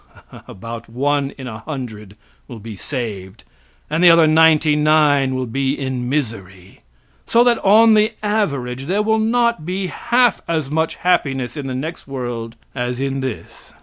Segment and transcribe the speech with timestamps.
[0.47, 2.17] About one in a hundred
[2.47, 3.43] will be saved,
[3.87, 6.81] and the other ninety nine will be in misery.
[7.27, 11.75] So that on the average there will not be half as much happiness in the
[11.75, 13.73] next world as in this.